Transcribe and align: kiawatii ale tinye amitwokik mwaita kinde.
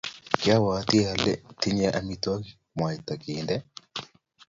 kiawatii 0.39 1.05
ale 1.13 1.31
tinye 1.61 1.87
amitwokik 1.99 2.57
mwaita 2.77 3.13
kinde. 3.23 3.55